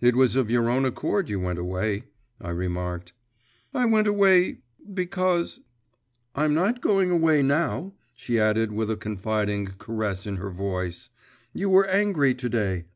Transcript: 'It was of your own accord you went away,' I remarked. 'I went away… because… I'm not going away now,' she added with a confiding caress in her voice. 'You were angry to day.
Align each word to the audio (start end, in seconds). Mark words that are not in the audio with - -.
'It 0.00 0.16
was 0.16 0.34
of 0.34 0.50
your 0.50 0.68
own 0.68 0.84
accord 0.84 1.28
you 1.28 1.38
went 1.38 1.56
away,' 1.56 2.02
I 2.40 2.50
remarked. 2.50 3.12
'I 3.72 3.84
went 3.86 4.08
away… 4.08 4.62
because… 4.92 5.60
I'm 6.34 6.52
not 6.54 6.80
going 6.80 7.12
away 7.12 7.40
now,' 7.42 7.92
she 8.16 8.40
added 8.40 8.72
with 8.72 8.90
a 8.90 8.96
confiding 8.96 9.66
caress 9.78 10.26
in 10.26 10.38
her 10.38 10.50
voice. 10.50 11.10
'You 11.52 11.68
were 11.70 11.86
angry 11.86 12.34
to 12.34 12.48
day. 12.48 12.86